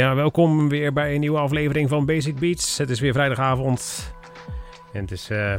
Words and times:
Ja, 0.00 0.14
welkom 0.14 0.68
weer 0.68 0.92
bij 0.92 1.14
een 1.14 1.20
nieuwe 1.20 1.38
aflevering 1.38 1.88
van 1.88 2.06
Basic 2.06 2.38
Beats. 2.38 2.78
Het 2.78 2.90
is 2.90 3.00
weer 3.00 3.12
vrijdagavond 3.12 4.12
en 4.92 5.00
het 5.00 5.10
is 5.10 5.30
uh, 5.30 5.54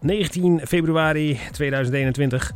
19 0.00 0.60
februari 0.66 1.38
2021. 1.52 2.52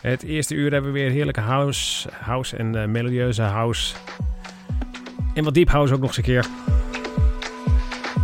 Het 0.00 0.22
eerste 0.22 0.54
uur 0.54 0.72
hebben 0.72 0.92
we 0.92 0.98
weer 0.98 1.10
heerlijke 1.10 1.40
house, 1.40 2.08
house 2.12 2.56
en 2.56 2.74
uh, 2.74 2.84
melodieuze 2.84 3.42
house. 3.42 3.94
En 5.34 5.44
wat 5.44 5.54
deep 5.54 5.68
house 5.68 5.94
ook 5.94 6.00
nog 6.00 6.08
eens 6.08 6.16
een 6.16 6.22
keer. 6.22 6.46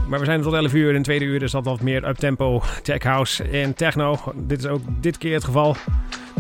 Maar 0.08 0.18
we 0.18 0.24
zijn 0.24 0.38
er 0.38 0.44
tot 0.44 0.54
11 0.54 0.74
uur. 0.74 0.88
In 0.88 0.94
het 0.94 1.04
tweede 1.04 1.24
uur 1.24 1.42
is 1.42 1.50
dat 1.50 1.64
wat 1.64 1.80
meer 1.80 2.08
uptempo, 2.08 2.62
tech 2.82 3.02
house 3.02 3.44
en 3.44 3.74
techno. 3.74 4.18
Dit 4.34 4.58
is 4.58 4.66
ook 4.66 4.82
dit 5.00 5.18
keer 5.18 5.34
het 5.34 5.44
geval. 5.44 5.76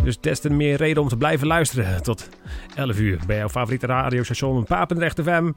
Dus 0.06 0.20
des 0.20 0.40
te 0.40 0.50
meer 0.50 0.76
reden 0.76 1.02
om 1.02 1.08
te 1.08 1.16
blijven 1.16 1.46
luisteren 1.46 2.02
tot 2.02 2.28
11 2.74 2.98
uur 2.98 3.18
bij 3.26 3.36
jouw 3.36 3.48
favoriete 3.48 3.86
radiostation 3.86 4.64
Papendrecht 4.64 5.22
FM. 5.22 5.52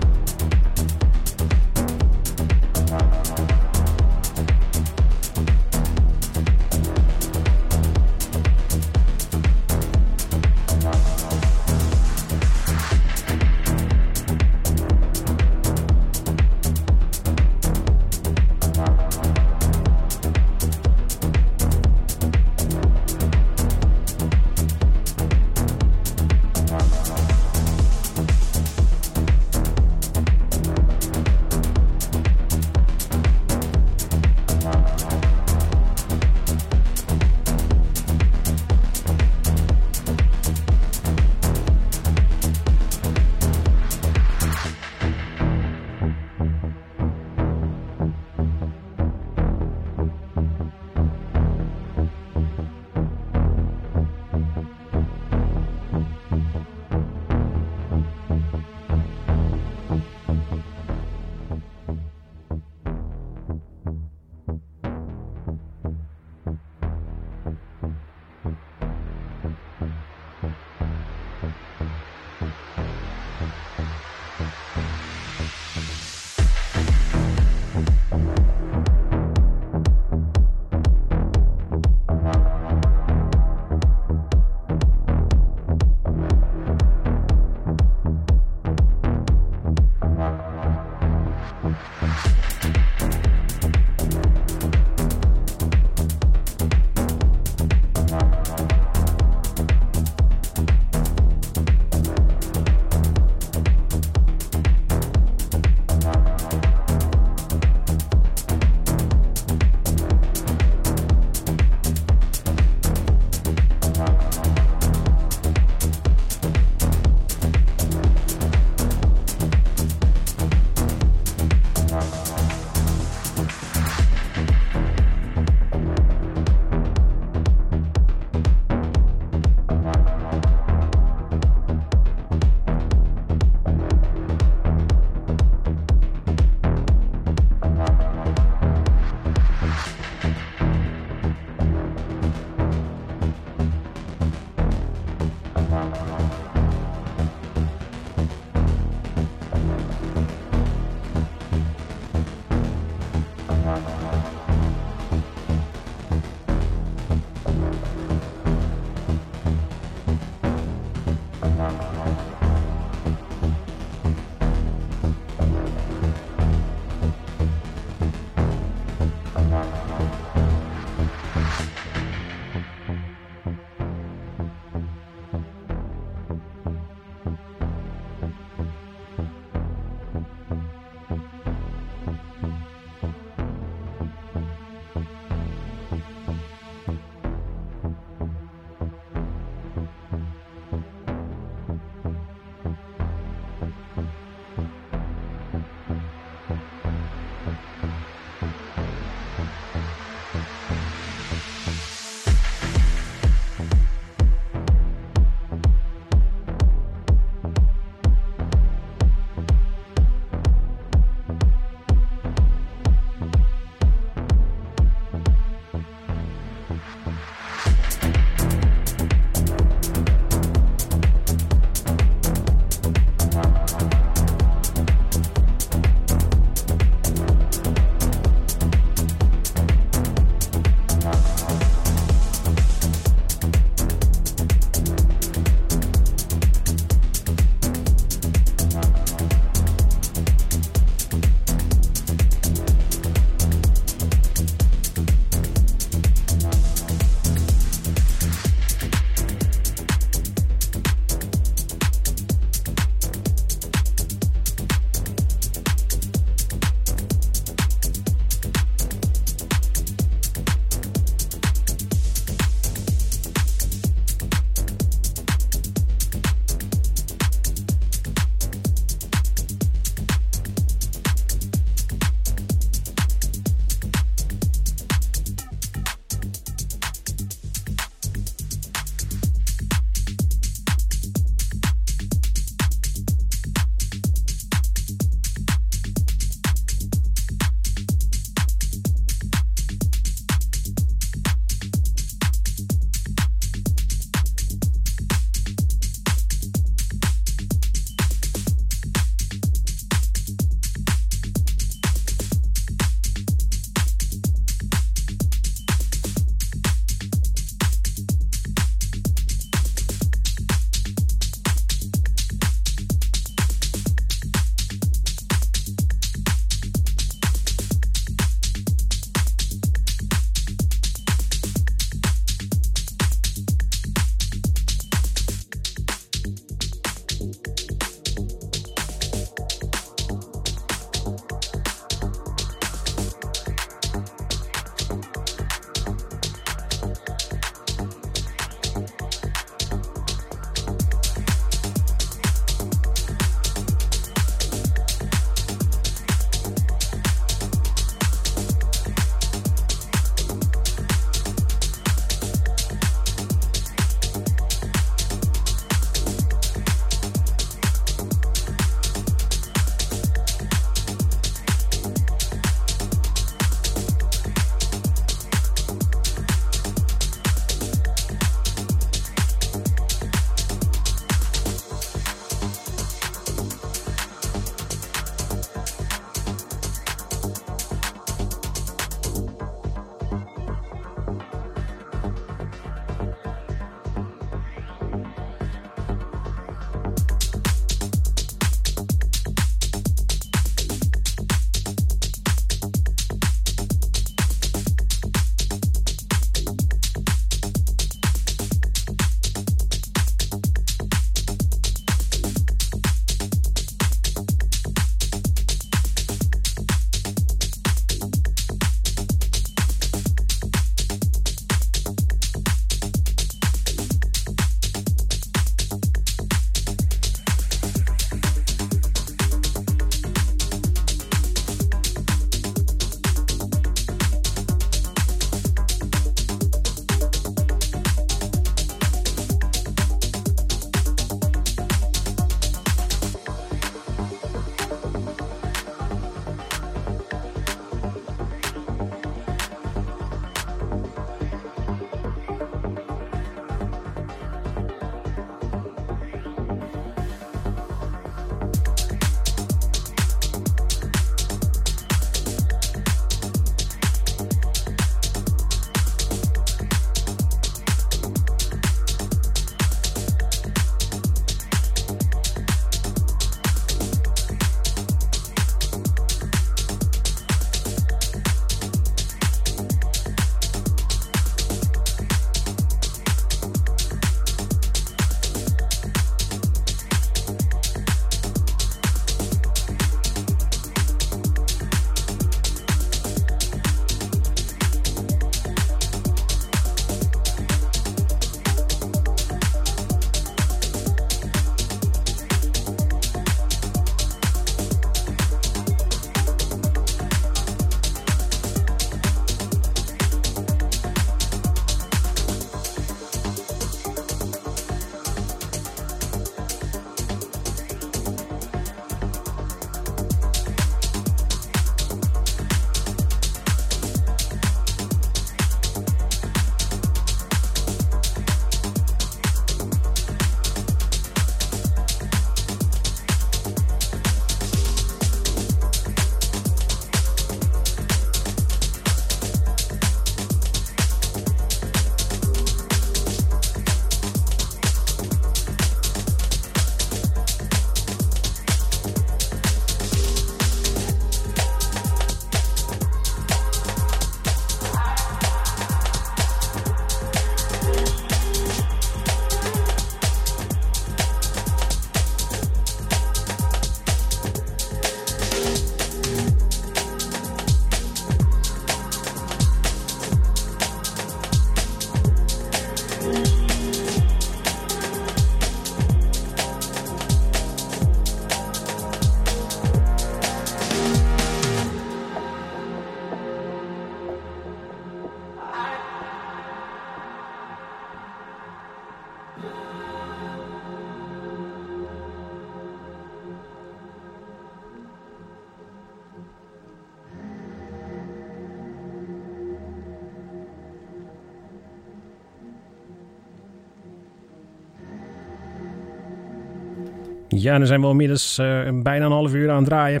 Ja, 597.42 597.58
dan 597.58 597.66
zijn 597.66 597.80
we 597.80 597.88
inmiddels 597.88 598.38
uh, 598.38 598.60
bijna 598.72 599.04
een 599.04 599.12
half 599.12 599.34
uur 599.34 599.50
aan 599.50 599.56
het 599.56 599.66
draaien. 599.66 600.00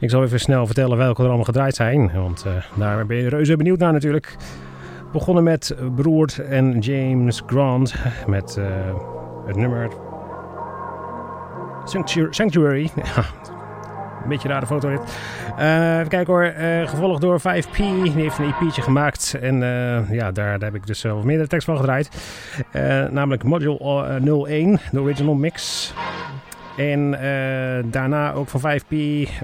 Ik 0.00 0.10
zal 0.10 0.22
even 0.22 0.40
snel 0.40 0.66
vertellen 0.66 0.96
welke 0.96 1.20
er 1.20 1.26
allemaal 1.26 1.44
gedraaid 1.44 1.74
zijn. 1.74 2.10
Want 2.14 2.44
uh, 2.46 2.52
daar 2.74 3.06
ben 3.06 3.16
je 3.16 3.28
reuze 3.28 3.56
benieuwd 3.56 3.78
naar 3.78 3.92
natuurlijk. 3.92 4.36
Begonnen 5.12 5.44
met 5.44 5.76
Broert 5.94 6.38
en 6.38 6.78
James 6.78 7.42
Grant 7.46 7.94
met 8.26 8.56
uh, 8.58 8.64
het 9.46 9.56
nummer 9.56 9.88
Sanctuary. 12.30 12.90
Een 14.22 14.30
beetje 14.30 14.48
rare 14.48 14.66
foto 14.66 14.88
dit. 14.88 15.00
Even 15.58 16.08
kijken 16.08 16.26
hoor. 16.26 16.52
Gevolgd 16.88 17.20
door 17.20 17.40
5P. 17.40 17.76
Die 17.76 18.10
heeft 18.10 18.38
een 18.38 18.54
EP'tje 18.60 18.82
gemaakt. 18.82 19.36
En 19.40 19.58
ja, 20.10 20.32
daar, 20.32 20.60
heb 20.60 20.74
ik 20.74 20.86
dus 20.86 21.00
zelf 21.00 21.22
meer 21.22 21.38
de 21.38 21.46
tekst 21.46 21.66
van 21.66 21.76
gedraaid. 21.76 22.10
namelijk 23.10 23.42
Module 23.42 24.46
01, 24.46 24.80
de 24.90 25.00
original 25.00 25.34
mix. 25.34 25.92
En 26.76 27.10
daarna 27.90 28.32
ook 28.32 28.48
van 28.48 28.60
5P 28.60 28.94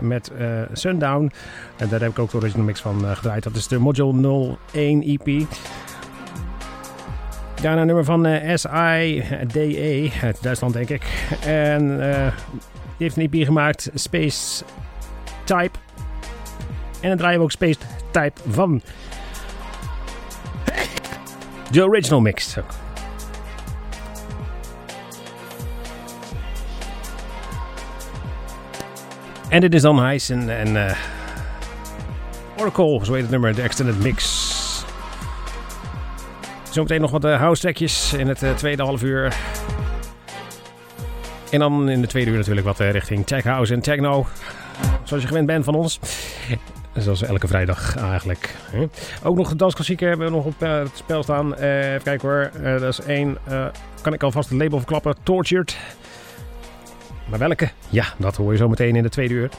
met 0.00 0.32
Sundown. 0.72 1.32
En 1.76 1.88
daar 1.88 2.00
heb 2.00 2.10
ik 2.10 2.18
ook 2.18 2.30
de 2.30 2.36
original 2.36 2.64
mix 2.64 2.80
van 2.80 3.04
gedraaid. 3.04 3.42
Dat 3.42 3.54
is 3.54 3.68
de 3.68 3.78
Module 3.78 4.56
01 4.72 5.02
EP. 5.02 5.46
Daarna 7.62 7.80
een 7.80 7.86
nummer 7.86 8.04
van 8.04 8.26
SIDE 8.54 10.10
uit 10.22 10.42
Duitsland, 10.42 10.72
denk 10.72 10.88
ik. 10.88 11.02
En 11.44 11.96
die 12.96 13.08
heeft 13.08 13.16
een 13.16 13.28
EP 13.30 13.44
gemaakt, 13.44 13.90
Space 13.94 14.64
Type. 15.44 15.78
En 17.00 17.08
dan 17.08 17.16
draaien 17.16 17.38
we 17.38 17.44
ook 17.44 17.50
Space 17.50 17.78
Type 18.10 18.40
van. 18.48 18.82
De 21.70 21.84
original 21.84 22.20
mix. 22.20 22.56
En 29.50 29.60
dit 29.60 29.74
is 29.74 29.82
dan 29.82 29.98
Heisen 29.98 30.58
en 30.58 30.68
uh, 30.74 30.92
Oracle, 32.56 33.04
zo 33.04 33.12
heet 33.12 33.22
het 33.22 33.30
nummer, 33.30 33.54
de 33.54 33.62
extended 33.62 34.02
mix. 34.02 34.48
Zometeen 36.70 37.00
nog 37.00 37.10
wat 37.10 37.24
uh, 37.24 37.38
house 37.38 37.60
trackjes 37.60 38.12
in 38.12 38.28
het 38.28 38.42
uh, 38.42 38.54
tweede 38.54 38.82
half 38.82 39.02
uur. 39.02 39.34
En 41.50 41.58
dan 41.58 41.88
in 41.88 42.00
de 42.00 42.06
tweede 42.06 42.30
uur 42.30 42.36
natuurlijk 42.36 42.66
wat 42.66 42.80
eh, 42.80 42.90
richting 42.90 43.26
tech 43.26 43.44
house 43.44 43.74
en 43.74 43.80
techno. 43.80 44.26
Zoals 45.02 45.22
je 45.22 45.28
gewend 45.28 45.46
bent 45.46 45.64
van 45.64 45.74
ons. 45.74 46.00
Zoals 46.94 47.22
elke 47.22 47.46
vrijdag 47.46 47.96
eigenlijk. 47.96 48.56
Ook 49.22 49.36
nog 49.36 49.56
de 49.56 49.94
hebben 49.96 50.26
we 50.26 50.32
nog 50.32 50.44
op 50.44 50.62
eh, 50.62 50.78
het 50.78 50.90
spel 50.94 51.22
staan. 51.22 51.54
Uh, 51.58 51.88
even 51.88 52.02
kijken 52.02 52.28
hoor. 52.28 52.50
dat 52.62 52.98
is 52.98 53.00
één. 53.00 53.38
kan 54.00 54.12
ik 54.12 54.22
alvast 54.22 54.48
het 54.48 54.58
label 54.58 54.78
verklappen. 54.78 55.14
Tortured. 55.22 55.76
Maar 57.30 57.38
welke? 57.38 57.70
Ja, 57.88 58.04
dat 58.16 58.36
hoor 58.36 58.52
je 58.52 58.58
zo 58.58 58.68
meteen 58.68 58.96
in 58.96 59.02
de 59.02 59.08
tweede 59.08 59.34
uur. 59.34 59.50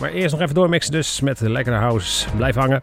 Maar 0.00 0.10
eerst 0.10 0.32
nog 0.32 0.40
even 0.40 0.54
doormixen 0.54 0.92
dus 0.92 1.20
met 1.20 1.40
lekkere 1.40 1.76
house. 1.76 2.28
Blijf 2.36 2.54
hangen. 2.54 2.82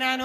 why 0.00 0.16
not 0.16 0.23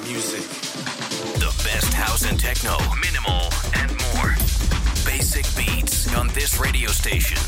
music. 0.00 0.42
The 1.38 1.52
best 1.64 1.92
house 1.92 2.28
and 2.28 2.38
techno, 2.38 2.76
minimal, 3.00 3.50
and 3.74 3.90
more. 4.14 4.34
Basic 5.04 5.44
beats 5.56 6.12
on 6.14 6.28
this 6.28 6.58
radio 6.58 6.90
station. 6.90 7.38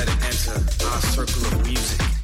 let 0.00 0.08
it 0.08 0.24
enter 0.24 0.86
our 0.86 1.00
circle 1.02 1.44
of 1.44 1.66
music. 1.66 2.19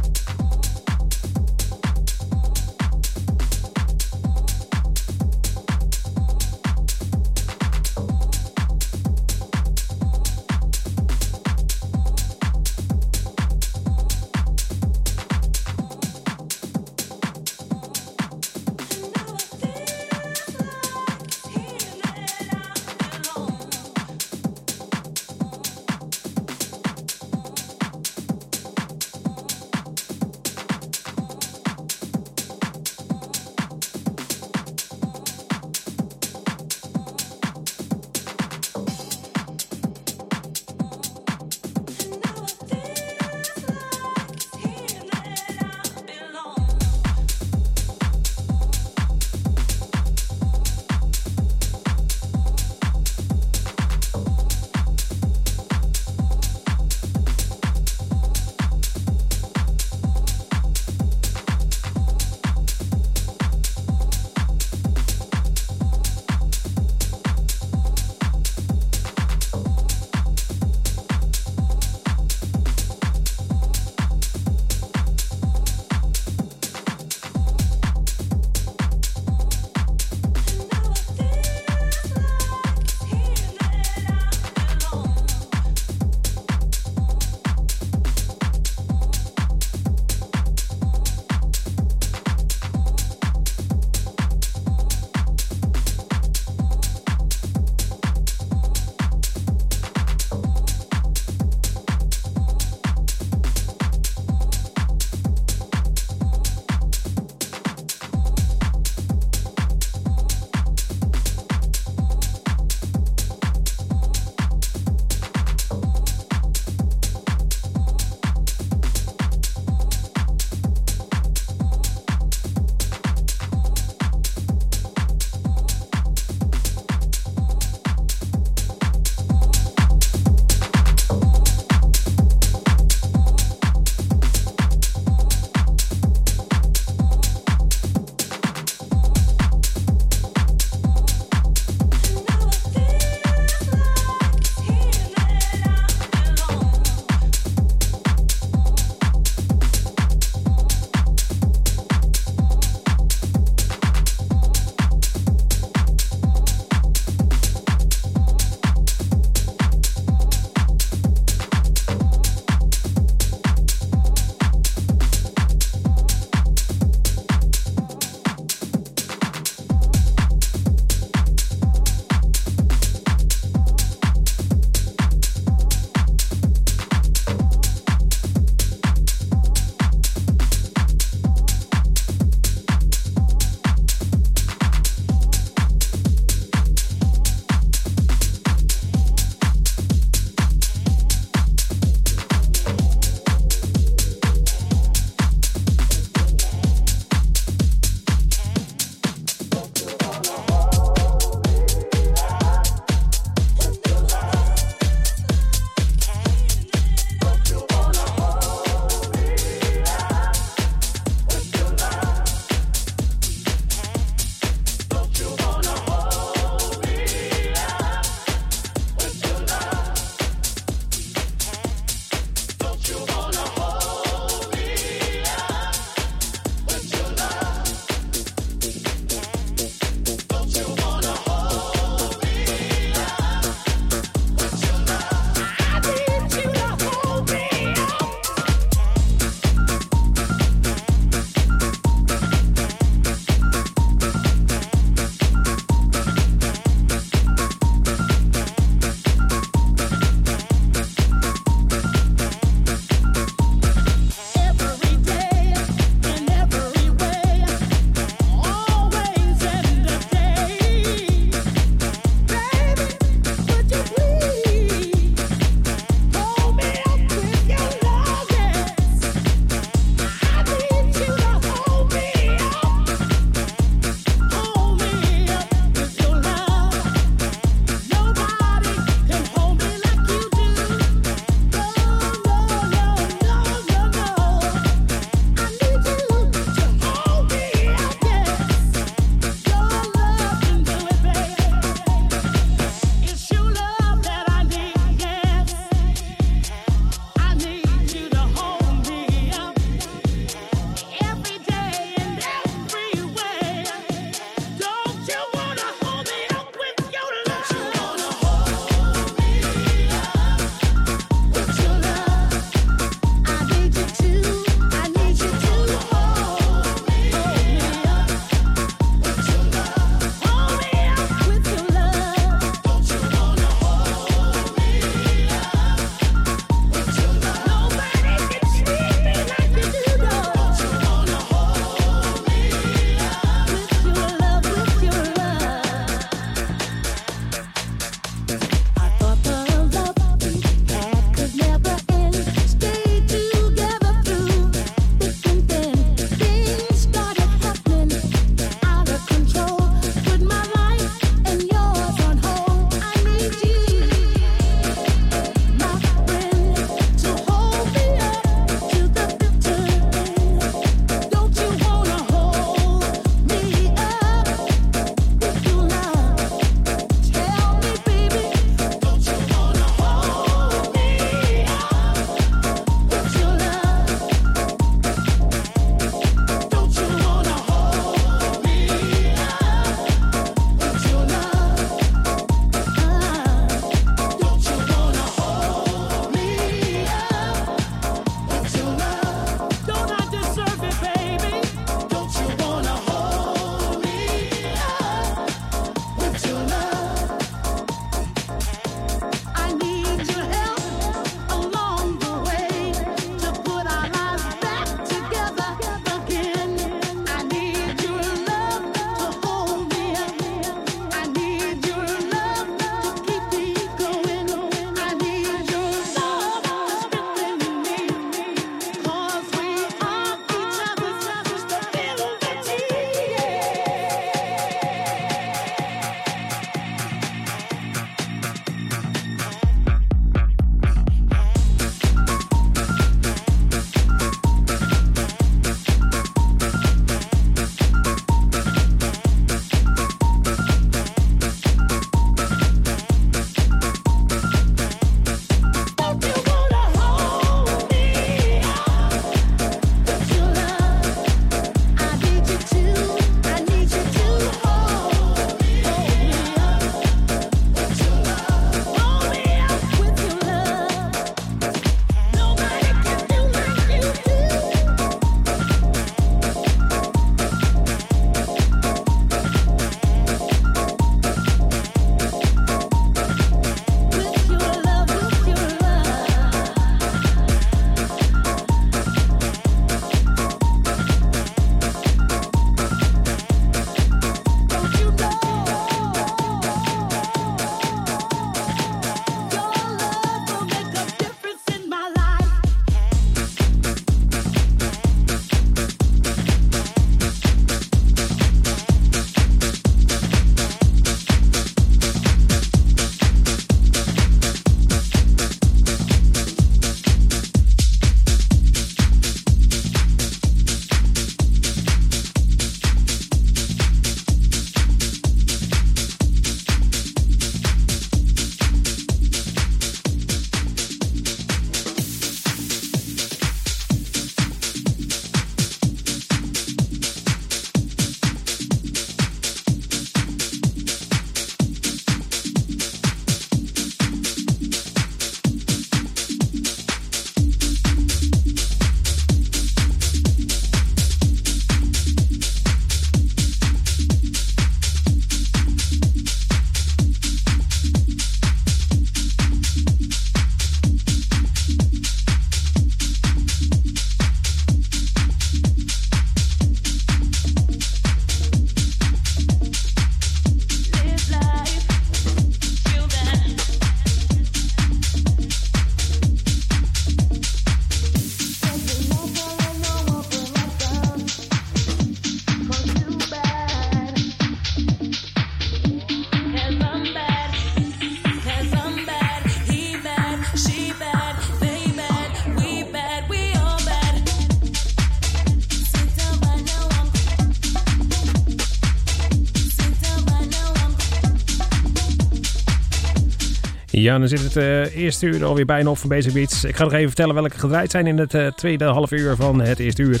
Ja, 593.88 593.98
dan 593.98 594.08
zit 594.08 594.22
het 594.22 594.36
uh, 594.36 594.76
eerste 594.76 595.06
uur 595.06 595.24
alweer 595.24 595.44
bijna 595.44 595.70
op 595.70 595.78
van 595.78 595.88
Basic 595.88 596.12
Beats. 596.12 596.44
Ik 596.44 596.56
ga 596.56 596.64
nog 596.64 596.72
even 596.72 596.86
vertellen 596.86 597.14
welke 597.14 597.38
gedraaid 597.38 597.70
zijn 597.70 597.86
in 597.86 597.98
het 597.98 598.14
uh, 598.14 598.26
tweede 598.26 598.64
half 598.64 598.90
uur 598.90 599.16
van 599.16 599.40
het 599.40 599.58
eerste 599.58 599.82
uur. 599.82 600.00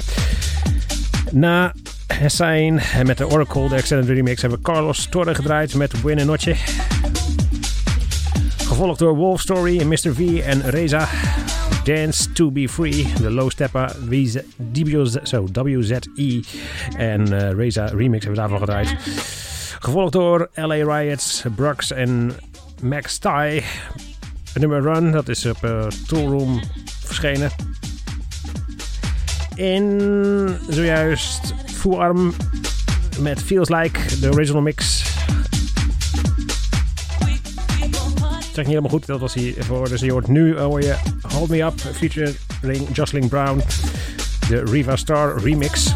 Na 1.32 1.74
Hessein 2.06 2.80
met 3.04 3.18
de 3.18 3.28
Oracle, 3.28 3.68
de 3.68 3.74
Extended 3.74 4.08
Remix, 4.08 4.40
hebben 4.40 4.58
we 4.58 4.64
Carlos 4.64 5.06
Torre 5.06 5.34
gedraaid 5.34 5.74
met 5.74 6.02
Win 6.02 6.26
Noche. 6.26 6.54
Gevolgd 8.56 8.98
door 8.98 9.14
Wolf 9.14 9.40
Story, 9.40 9.82
Mr. 9.82 10.14
V 10.14 10.40
en 10.44 10.70
Reza. 10.70 11.08
Dance 11.84 12.32
to 12.32 12.50
be 12.50 12.68
Free, 12.68 13.12
de 13.20 13.30
Low 13.30 13.50
Stepper, 13.50 13.96
WZE 14.08 14.44
en 16.96 17.32
uh, 17.32 17.50
Reza 17.50 17.84
Remix 17.84 18.24
hebben 18.24 18.42
we 18.42 18.48
daarvan 18.48 18.58
gedraaid. 18.58 18.96
Gevolgd 19.78 20.12
door 20.12 20.48
LA 20.54 20.98
Riots, 20.98 21.44
Brux 21.56 21.92
en 21.92 22.32
Max 22.82 23.18
Ty. 23.18 23.62
Nummer 24.54 24.82
Run, 24.82 25.10
dat 25.10 25.28
is 25.28 25.46
op 25.46 25.64
uh, 25.64 25.86
Toolroom 26.06 26.60
verschenen. 27.04 27.50
En 29.56 30.60
zojuist 30.68 31.54
Full 31.66 31.96
Arm 31.96 32.34
met 33.20 33.42
Feels 33.42 33.68
Like, 33.68 34.20
de 34.20 34.32
original 34.32 34.62
mix. 34.62 35.06
zeg 38.58 38.66
niet 38.66 38.76
helemaal 38.76 38.98
goed, 38.98 39.06
dat 39.06 39.20
was 39.20 39.34
hij 39.34 39.54
voor. 39.58 39.88
Dus 39.88 40.00
je 40.00 40.10
hoort 40.10 40.28
nu 40.28 40.58
hoor 40.58 40.82
je 40.82 40.94
Hold 41.20 41.48
Me 41.48 41.62
Up 41.62 41.80
featuring 41.80 42.88
Jocelyn 42.92 43.28
Brown, 43.28 43.62
de 44.48 44.62
Riva 44.64 44.96
Star 44.96 45.40
remix. 45.42 45.94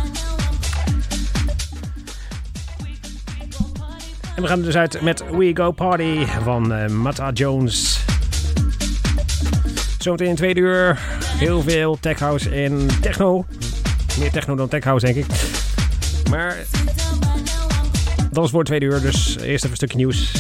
En 4.37 4.43
we 4.43 4.49
gaan 4.49 4.59
er 4.59 4.65
dus 4.65 4.77
uit 4.77 5.01
met 5.01 5.25
We 5.31 5.51
Go 5.55 5.71
Party 5.71 6.27
van 6.45 6.73
uh, 6.73 6.87
Mata 6.87 7.31
Jones. 7.31 8.05
Zometeen 9.99 10.29
in 10.29 10.35
tweede 10.35 10.61
uur 10.61 10.99
heel 11.39 11.63
veel 11.63 11.99
tech 12.01 12.19
house 12.19 12.51
en 12.51 12.87
techno. 13.01 13.45
Meer 14.19 14.31
techno 14.31 14.55
dan 14.55 14.69
tech 14.69 14.85
house 14.85 15.07
denk 15.07 15.17
ik. 15.17 15.27
Maar 16.31 16.57
dat 18.31 18.45
is 18.45 18.51
voor 18.51 18.65
tweede 18.65 18.87
uur, 18.87 19.01
dus 19.01 19.37
eerst 19.37 19.41
even 19.45 19.71
een 19.71 19.77
stukje 19.77 19.97
nieuws. 19.97 20.33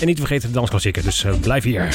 En 0.00 0.06
niet 0.06 0.18
vergeten 0.18 0.48
de 0.48 0.54
dansklassieker, 0.54 1.02
dus 1.02 1.24
uh, 1.24 1.34
blijf 1.40 1.64
hier. 1.64 1.88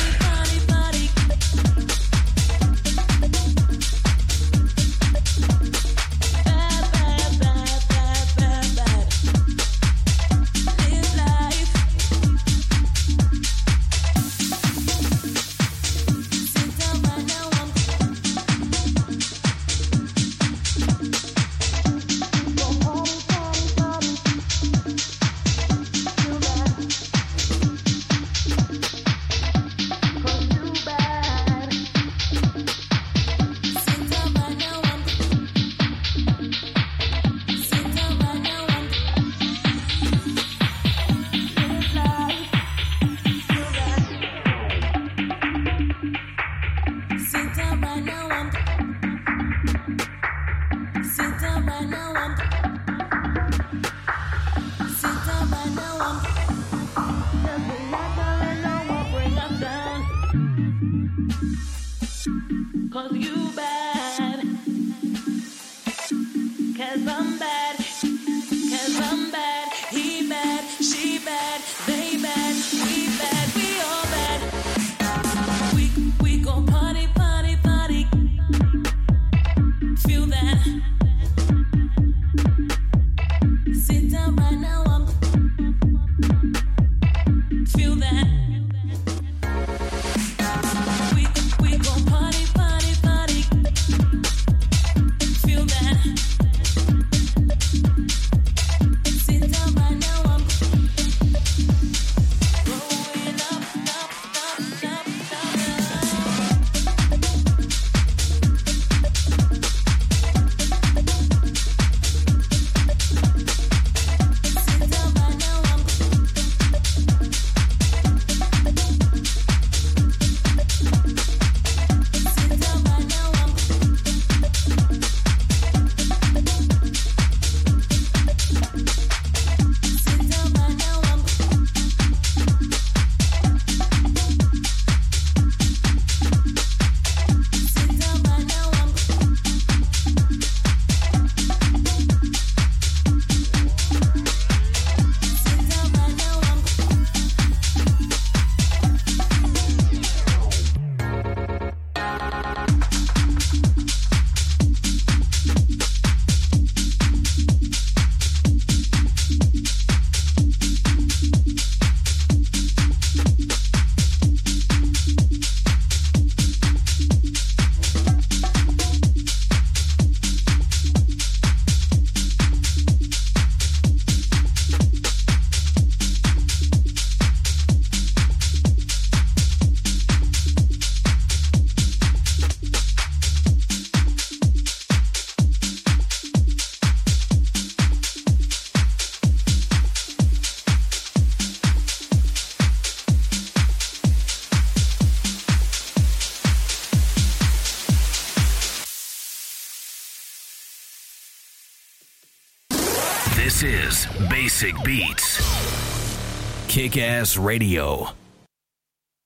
Kick 206.70 206.95
Ass 206.97 207.36
Radio. 207.36 208.24